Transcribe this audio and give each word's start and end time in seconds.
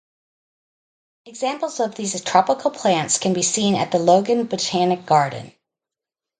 Examples 1.25 1.79
of 1.79 1.93
these 1.93 2.19
tropical 2.23 2.71
plants 2.71 3.19
can 3.19 3.33
be 3.33 3.43
seen 3.43 3.75
at 3.75 3.91
the 3.91 3.99
Logan 3.99 4.47
Botanic 4.47 5.05
Garden. 5.05 5.53